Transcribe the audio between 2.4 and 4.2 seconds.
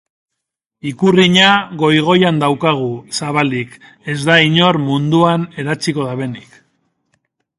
daukagu zabalik ez